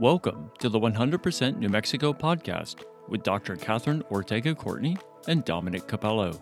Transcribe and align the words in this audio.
Welcome 0.00 0.52
to 0.60 0.68
the 0.68 0.78
100% 0.78 1.58
New 1.58 1.68
Mexico 1.68 2.12
podcast 2.12 2.84
with 3.08 3.24
Dr. 3.24 3.56
Catherine 3.56 4.00
Ortega 4.12 4.54
Courtney 4.54 4.96
and 5.26 5.44
Dominic 5.44 5.88
Cappello, 5.88 6.40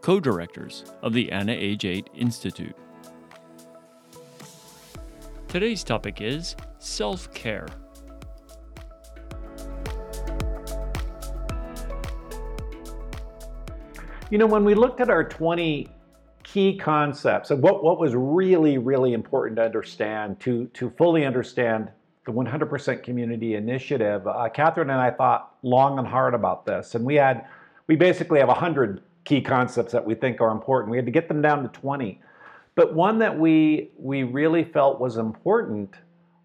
co 0.00 0.18
directors 0.18 0.86
of 1.02 1.12
the 1.12 1.30
Anna 1.30 1.52
Age 1.52 1.84
8 1.84 2.08
Institute. 2.14 2.74
Today's 5.48 5.84
topic 5.84 6.22
is 6.22 6.56
self 6.78 7.30
care. 7.34 7.68
You 14.30 14.38
know, 14.38 14.46
when 14.46 14.64
we 14.64 14.74
looked 14.74 15.02
at 15.02 15.10
our 15.10 15.24
20 15.24 15.88
key 16.42 16.78
concepts 16.78 17.50
of 17.50 17.58
what, 17.58 17.84
what 17.84 18.00
was 18.00 18.14
really, 18.14 18.78
really 18.78 19.12
important 19.12 19.56
to 19.56 19.62
understand, 19.62 20.40
to, 20.40 20.68
to 20.68 20.88
fully 20.96 21.26
understand 21.26 21.90
the 22.28 22.34
100% 22.34 23.02
community 23.02 23.54
initiative, 23.54 24.26
uh, 24.26 24.50
Catherine 24.50 24.90
and 24.90 25.00
I 25.00 25.10
thought 25.10 25.56
long 25.62 25.98
and 25.98 26.06
hard 26.06 26.34
about 26.34 26.66
this. 26.66 26.94
And 26.94 27.02
we 27.02 27.14
had, 27.14 27.46
we 27.86 27.96
basically 27.96 28.38
have 28.38 28.48
100 28.48 29.02
key 29.24 29.40
concepts 29.40 29.92
that 29.92 30.04
we 30.04 30.14
think 30.14 30.42
are 30.42 30.50
important. 30.50 30.90
We 30.90 30.98
had 30.98 31.06
to 31.06 31.12
get 31.12 31.26
them 31.26 31.40
down 31.40 31.62
to 31.62 31.68
20. 31.70 32.20
But 32.74 32.94
one 32.94 33.18
that 33.20 33.38
we, 33.38 33.92
we 33.96 34.24
really 34.24 34.62
felt 34.62 35.00
was 35.00 35.16
important 35.16 35.94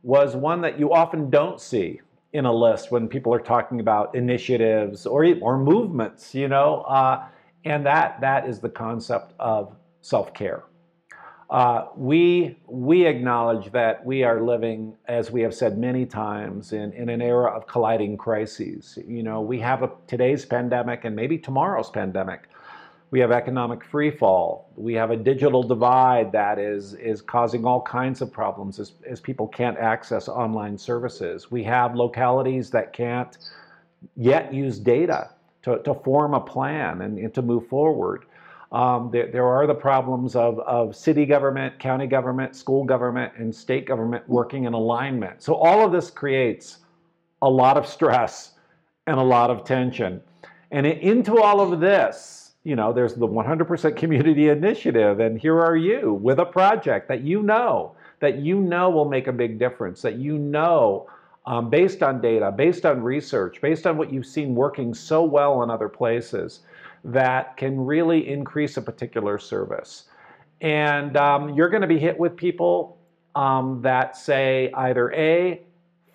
was 0.03 0.37
one 0.37 0.61
that 0.61 0.79
you 0.79 0.93
often 0.93 1.29
don't 1.29 1.59
see 1.59 1.99
in 2.31 2.45
a 2.45 2.53
list 2.53 2.89
when 2.89 3.09
people 3.09 3.33
are 3.33 3.39
talking 3.39 3.81
about 3.81 4.15
initiatives 4.15 5.05
or, 5.05 5.25
or 5.41 5.57
movements, 5.57 6.33
you 6.33 6.47
know. 6.47 6.81
Uh, 6.83 7.25
and 7.65 7.85
that, 7.85 8.21
that 8.21 8.47
is 8.47 8.61
the 8.61 8.69
concept 8.69 9.33
of 9.37 9.75
self-care. 9.99 10.63
Uh, 11.53 11.87
we, 11.95 12.57
we 12.65 13.05
acknowledge 13.05 13.71
that 13.71 14.03
we 14.03 14.23
are 14.23 14.41
living, 14.41 14.95
as 15.07 15.29
we 15.29 15.39
have 15.39 15.53
said 15.53 15.77
many 15.77 16.03
times, 16.03 16.73
in, 16.73 16.91
in 16.93 17.09
an 17.09 17.21
era 17.21 17.51
of 17.51 17.67
colliding 17.67 18.17
crises. 18.17 18.97
You 19.07 19.21
know, 19.21 19.39
we 19.39 19.59
have 19.59 19.83
a, 19.83 19.91
today's 20.07 20.45
pandemic 20.45 21.05
and 21.05 21.15
maybe 21.15 21.37
tomorrow's 21.37 21.91
pandemic. 21.91 22.49
We 23.11 23.19
have 23.19 23.31
economic 23.31 23.81
freefall. 23.81 24.63
We 24.75 24.95
have 24.95 25.11
a 25.11 25.15
digital 25.15 25.61
divide 25.61 26.31
that 26.31 26.57
is, 26.57 26.95
is 26.95 27.21
causing 27.21 27.65
all 27.65 27.83
kinds 27.83 28.23
of 28.23 28.33
problems 28.33 28.79
as, 28.79 28.93
as 29.07 29.19
people 29.19 29.47
can't 29.47 29.77
access 29.77 30.27
online 30.27 30.75
services. 30.75 31.51
We 31.51 31.63
have 31.65 31.93
localities 31.93 32.71
that 32.71 32.93
can't 32.93 33.37
yet 34.15 34.51
use 34.51 34.79
data 34.79 35.29
to, 35.61 35.77
to 35.83 35.93
form 35.93 36.33
a 36.33 36.41
plan 36.41 37.01
and, 37.01 37.19
and 37.19 37.31
to 37.35 37.43
move 37.43 37.67
forward. 37.67 38.25
Um, 38.73 39.11
there, 39.11 39.27
there, 39.27 39.45
are 39.45 39.67
the 39.67 39.75
problems 39.75 40.35
of, 40.35 40.57
of 40.59 40.95
city 40.95 41.27
government, 41.27 41.77
county 41.77 42.07
government, 42.07 42.55
school 42.55 42.83
government, 42.83 43.33
and 43.37 43.53
state 43.53 43.85
government 43.85 44.27
working 44.27 44.63
in 44.63 44.73
alignment. 44.73 45.43
So 45.43 45.53
all 45.53 45.85
of 45.85 45.91
this 45.91 46.09
creates 46.09 46.79
a 47.43 47.49
lot 47.49 47.77
of 47.77 47.87
stress 47.87 48.53
and 49.05 49.19
a 49.19 49.23
lot 49.23 49.51
of 49.51 49.63
tension. 49.63 50.21
And 50.71 50.87
into 50.87 51.37
all 51.37 51.61
of 51.61 51.79
this, 51.79 52.53
you 52.63 52.75
know, 52.75 52.91
there's 52.91 53.13
the 53.13 53.27
100% 53.27 53.95
community 53.95 54.49
initiative, 54.49 55.19
and 55.19 55.39
here 55.39 55.59
are 55.59 55.77
you 55.77 56.13
with 56.15 56.39
a 56.39 56.45
project 56.45 57.07
that 57.09 57.21
you 57.21 57.43
know, 57.43 57.95
that 58.21 58.39
you 58.39 58.59
know 58.59 58.89
will 58.89 59.05
make 59.05 59.27
a 59.27 59.33
big 59.33 59.59
difference, 59.59 60.01
that 60.01 60.15
you 60.15 60.39
know 60.39 61.07
um, 61.45 61.69
based 61.69 62.01
on 62.01 62.21
data, 62.21 62.51
based 62.51 62.85
on 62.85 63.01
research, 63.01 63.59
based 63.61 63.85
on 63.85 63.97
what 63.97 64.11
you've 64.11 64.25
seen 64.25 64.55
working 64.55 64.93
so 64.93 65.23
well 65.23 65.63
in 65.63 65.69
other 65.69 65.89
places, 65.89 66.61
that 67.03 67.57
can 67.57 67.79
really 67.83 68.29
increase 68.29 68.77
a 68.77 68.81
particular 68.81 69.37
service. 69.37 70.05
And 70.61 71.17
um, 71.17 71.53
you're 71.53 71.69
going 71.69 71.81
to 71.81 71.87
be 71.87 71.99
hit 71.99 72.17
with 72.17 72.37
people 72.37 72.97
um, 73.35 73.81
that 73.81 74.15
say 74.15 74.71
either 74.73 75.11
A, 75.11 75.61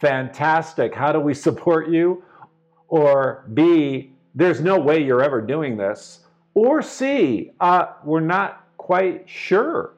fantastic, 0.01 0.95
how 0.95 1.12
do 1.12 1.21
we 1.21 1.34
support 1.49 1.91
you? 1.91 2.23
Or 2.88 3.44
B, 3.53 4.12
there's 4.34 4.61
no 4.61 4.78
way 4.78 5.03
you're 5.03 5.22
ever 5.22 5.43
doing 5.43 5.77
this. 5.77 6.21
Or 6.55 6.81
C, 6.81 7.53
uh, 7.61 7.87
we're 8.03 8.21
not 8.21 8.67
quite 8.78 9.28
sure. 9.28 9.93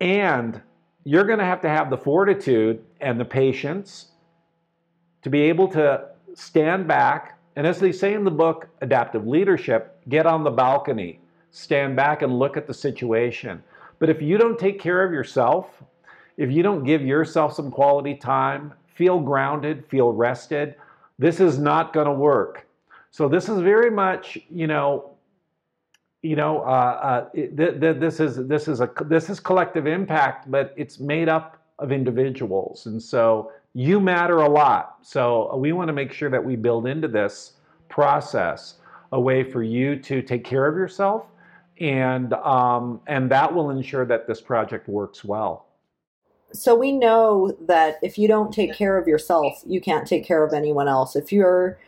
And 0.00 0.60
you're 1.04 1.24
going 1.24 1.38
to 1.38 1.44
have 1.44 1.60
to 1.60 1.68
have 1.68 1.90
the 1.90 1.96
fortitude 1.96 2.84
and 3.00 3.20
the 3.20 3.24
patience 3.24 4.11
to 5.22 5.30
be 5.30 5.42
able 5.42 5.68
to 5.68 6.08
stand 6.34 6.86
back, 6.86 7.38
and 7.56 7.66
as 7.66 7.78
they 7.78 7.92
say 7.92 8.14
in 8.14 8.24
the 8.24 8.30
book, 8.30 8.68
Adaptive 8.80 9.26
Leadership, 9.26 10.00
get 10.08 10.26
on 10.26 10.42
the 10.42 10.50
balcony, 10.50 11.20
stand 11.50 11.96
back 11.96 12.22
and 12.22 12.38
look 12.38 12.56
at 12.56 12.66
the 12.66 12.74
situation. 12.74 13.62
But 13.98 14.10
if 14.10 14.20
you 14.20 14.38
don't 14.38 14.58
take 14.58 14.80
care 14.80 15.04
of 15.04 15.12
yourself, 15.12 15.82
if 16.36 16.50
you 16.50 16.62
don't 16.62 16.84
give 16.84 17.02
yourself 17.02 17.54
some 17.54 17.70
quality 17.70 18.14
time, 18.14 18.72
feel 18.94 19.20
grounded, 19.20 19.86
feel 19.86 20.12
rested, 20.12 20.74
this 21.18 21.40
is 21.40 21.58
not 21.58 21.92
going 21.92 22.06
to 22.06 22.12
work. 22.12 22.66
So 23.10 23.28
this 23.28 23.48
is 23.48 23.60
very 23.60 23.90
much, 23.90 24.38
you 24.50 24.66
know, 24.66 25.10
you 26.22 26.36
know, 26.36 26.62
uh, 26.62 27.26
uh, 27.30 27.30
th- 27.30 27.80
th- 27.80 27.98
this 27.98 28.20
is 28.20 28.46
this 28.46 28.68
is 28.68 28.80
a 28.80 28.88
this 29.06 29.28
is 29.28 29.40
collective 29.40 29.86
impact, 29.86 30.50
but 30.50 30.72
it's 30.76 31.00
made 31.00 31.28
up 31.28 31.60
of 31.78 31.90
individuals, 31.90 32.86
and 32.86 33.02
so 33.02 33.50
you 33.74 34.00
matter 34.00 34.38
a 34.38 34.48
lot. 34.48 34.98
So 35.02 35.50
uh, 35.52 35.56
we 35.56 35.72
want 35.72 35.88
to 35.88 35.92
make 35.92 36.12
sure 36.12 36.30
that 36.30 36.44
we 36.44 36.56
build 36.56 36.86
into 36.86 37.08
this 37.08 37.54
process 37.88 38.74
a 39.12 39.20
way 39.20 39.44
for 39.44 39.62
you 39.62 39.96
to 39.96 40.22
take 40.22 40.44
care 40.44 40.66
of 40.66 40.74
yourself, 40.76 41.26
and 41.80 42.32
um, 42.34 43.00
and 43.06 43.30
that 43.30 43.52
will 43.52 43.70
ensure 43.70 44.06
that 44.06 44.26
this 44.26 44.40
project 44.40 44.88
works 44.88 45.24
well. 45.24 45.66
So 46.54 46.74
we 46.74 46.92
know 46.92 47.56
that 47.62 47.98
if 48.02 48.18
you 48.18 48.28
don't 48.28 48.52
take 48.52 48.74
care 48.74 48.98
of 48.98 49.06
yourself, 49.08 49.62
you 49.66 49.80
can't 49.80 50.06
take 50.06 50.24
care 50.24 50.44
of 50.44 50.52
anyone 50.52 50.86
else. 50.86 51.16
If 51.16 51.32
your 51.32 51.78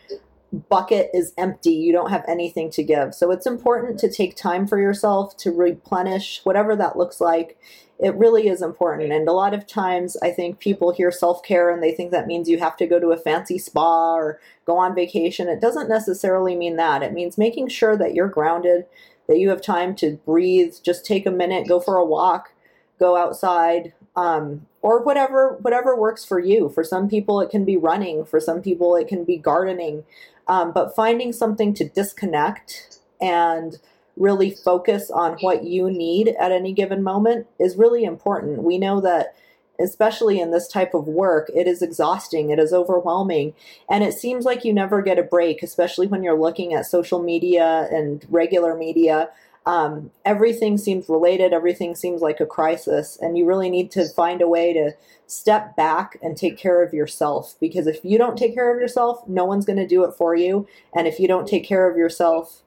bucket 0.69 1.11
is 1.13 1.33
empty, 1.37 1.73
you 1.73 1.93
don't 1.93 2.11
have 2.11 2.25
anything 2.29 2.71
to 2.71 2.83
give. 2.83 3.15
So 3.15 3.31
it's 3.31 3.47
important 3.47 3.99
to 4.01 4.11
take 4.11 4.37
time 4.37 4.67
for 4.67 4.79
yourself 4.81 5.37
to 5.39 5.51
replenish 5.51 6.41
whatever 6.45 6.77
that 6.77 6.97
looks 6.97 7.21
like 7.21 7.59
it 7.99 8.15
really 8.17 8.49
is 8.49 8.61
important. 8.61 9.13
And 9.13 9.29
a 9.29 9.33
lot 9.33 9.55
of 9.55 9.67
times, 9.67 10.17
I 10.23 10.31
think 10.31 10.59
people 10.59 10.93
hear 10.93 11.11
self 11.13 11.43
care 11.43 11.71
and 11.71 11.83
they 11.83 11.93
think 11.93 12.11
that 12.11 12.27
means 12.27 12.49
you 12.49 12.59
have 12.59 12.77
to 12.79 12.87
go 12.87 12.99
to 12.99 13.13
a 13.13 13.17
fancy 13.17 13.59
spa 13.59 14.15
or 14.15 14.41
go 14.65 14.77
on 14.77 14.95
vacation. 14.95 15.49
It 15.49 15.61
doesn't 15.61 15.89
necessarily 15.89 16.57
mean 16.57 16.77
that. 16.77 17.03
It 17.03 17.13
means 17.13 17.39
making 17.39 17.69
sure 17.69 17.97
that 17.97 18.15
you're 18.15 18.29
grounded, 18.29 18.87
that 19.29 19.39
you 19.39 19.49
have 19.51 19.63
time 19.63 19.95
to 19.97 20.19
breathe, 20.27 20.75
just 20.85 21.07
take 21.07 21.25
a 21.25 21.31
minute, 21.31 21.69
go 21.69 21.79
for 21.79 21.97
a 21.97 22.05
walk, 22.05 22.53
go 22.99 23.17
outside, 23.17 23.93
um, 24.17 24.67
or 24.83 25.03
whatever 25.03 25.59
whatever 25.61 25.97
works 25.97 26.25
for 26.25 26.39
you. 26.39 26.69
For 26.69 26.85
some 26.85 27.09
people, 27.09 27.41
it 27.41 27.51
can 27.51 27.65
be 27.65 27.77
running. 27.77 28.25
For 28.25 28.41
some 28.41 28.63
people, 28.63 28.97
it 28.97 29.09
can 29.09 29.25
be 29.25 29.37
gardening. 29.37 30.05
Um, 30.47 30.73
but 30.73 30.95
finding 30.95 31.33
something 31.33 31.73
to 31.75 31.89
disconnect 31.89 32.99
and 33.21 33.79
really 34.17 34.51
focus 34.51 35.11
on 35.11 35.39
what 35.41 35.65
you 35.65 35.91
need 35.91 36.29
at 36.39 36.53
any 36.53 36.73
given 36.73 37.03
moment 37.03 37.47
is 37.59 37.77
really 37.77 38.05
important. 38.05 38.63
We 38.63 38.79
know 38.79 39.01
that 39.01 39.35
especially 39.81 40.39
in 40.39 40.53
this 40.53 40.69
type 40.69 40.95
of 40.95 41.09
work, 41.09 41.51
it 41.55 41.67
is 41.67 41.83
exhausting, 41.83 42.51
it 42.51 42.59
is 42.59 42.73
overwhelming, 42.73 43.55
and 43.91 44.05
it 44.05 44.15
seems 44.15 44.45
like 44.45 44.65
you 44.65 44.73
never 44.73 45.03
get 45.03 45.19
a 45.19 45.23
break, 45.23 45.63
especially 45.63 46.07
when 46.07 46.23
you're 46.23 46.39
looking 46.39 46.75
at 46.75 46.87
social 46.87 47.23
media 47.23 47.89
and 47.91 48.25
regular 48.29 48.77
media. 48.77 49.31
Um, 49.67 50.11
everything 50.27 50.77
seems 50.77 51.09
related, 51.09 51.55
everything 51.55 51.95
seems 51.95 52.21
like 52.21 52.39
a 52.39 52.47
crisis, 52.47 53.19
and 53.21 53.39
you 53.39 53.47
really 53.47 53.71
need 53.71 53.91
to 53.93 54.07
find 54.11 54.43
a 54.43 54.49
way 54.49 54.75
to 54.75 54.93
step 55.27 55.75
back 55.75 56.19
and 56.23 56.37
take 56.37 56.59
care 56.59 56.83
of 56.83 56.93
yourself 56.93 57.55
because 57.61 57.87
if 57.87 58.05
you 58.05 58.19
don't 58.19 58.37
take 58.37 58.55
care 58.55 58.75
of 58.75 58.79
yourself, 58.79 59.27
no 59.27 59.47
one's 59.47 59.65
going 59.65 59.79
to 59.79 59.87
do 59.87 60.05
it 60.05 60.13
for 60.13 60.35
you, 60.37 60.67
and 60.95 61.07
if 61.07 61.19
you 61.19 61.27
don't 61.27 61.49
take 61.49 61.65
care 61.65 61.91
of 61.91 61.97
yourself, 61.97 62.63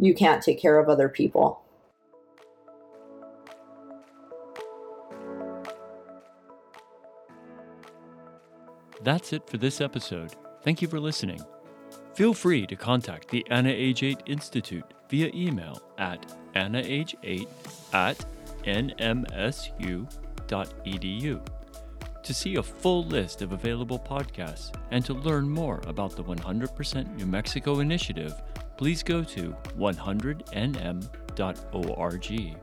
you 0.00 0.14
can't 0.14 0.42
take 0.42 0.60
care 0.60 0.80
of 0.80 0.88
other 0.88 1.08
people. 1.08 1.62
That's 9.02 9.32
it 9.32 9.48
for 9.48 9.58
this 9.58 9.80
episode. 9.80 10.34
Thank 10.62 10.80
you 10.80 10.88
for 10.88 11.00
listening. 11.00 11.40
Feel 12.14 12.34
free 12.34 12.66
to 12.66 12.76
contact 12.76 13.28
the 13.28 13.44
Anna 13.50 13.70
Age 13.70 14.02
8 14.02 14.22
Institute 14.26 14.84
via 15.12 15.30
email 15.34 15.80
at 15.98 16.34
annah8 16.54 17.46
at 17.92 18.24
nmsu.edu 18.64 20.08
to 22.22 22.32
see 22.32 22.56
a 22.56 22.62
full 22.62 23.04
list 23.04 23.42
of 23.42 23.52
available 23.52 23.98
podcasts 23.98 24.74
and 24.90 25.04
to 25.04 25.12
learn 25.12 25.46
more 25.46 25.82
about 25.86 26.16
the 26.16 26.24
100% 26.24 27.18
New 27.18 27.26
Mexico 27.26 27.80
initiative 27.80 28.32
please 28.78 29.02
go 29.02 29.22
to 29.22 29.54
100nm.org. 29.78 32.56